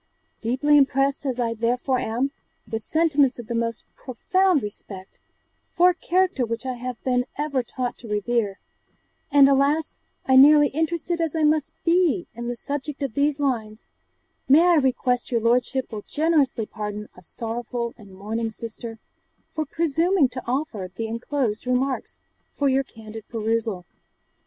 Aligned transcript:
Deeply 0.41 0.77
impressed 0.79 1.27
as 1.27 1.39
I 1.39 1.53
therefore 1.53 1.99
am, 1.99 2.31
with 2.67 2.81
sentiments 2.81 3.37
of 3.37 3.45
the 3.45 3.53
most 3.53 3.85
profound 3.95 4.63
respect 4.63 5.19
for 5.69 5.91
a 5.91 5.93
character 5.93 6.43
which 6.43 6.65
I 6.65 6.73
have 6.73 6.99
been 7.03 7.27
ever 7.37 7.61
taught 7.61 7.99
to 7.99 8.07
revere, 8.07 8.57
and 9.31 9.47
alas 9.47 9.97
I 10.25 10.37
nearly 10.37 10.69
interested 10.69 11.21
as 11.21 11.35
I 11.35 11.43
must 11.43 11.75
be 11.85 12.25
in 12.33 12.47
the 12.47 12.55
subject 12.55 13.03
of 13.03 13.13
these 13.13 13.39
lines, 13.39 13.89
may 14.49 14.63
I 14.69 14.77
request 14.77 15.31
your 15.31 15.41
lordship 15.41 15.91
will 15.91 16.01
generously 16.01 16.65
pardon 16.65 17.07
a 17.15 17.21
sorrowful 17.21 17.93
and 17.95 18.11
mourning 18.11 18.49
sister, 18.49 18.97
for 19.51 19.65
presuming 19.67 20.29
to 20.29 20.41
offer 20.47 20.89
the 20.95 21.05
enclosed 21.05 21.67
[remarks] 21.67 22.17
for 22.51 22.67
your 22.67 22.83
candid 22.83 23.27
perusal. 23.29 23.85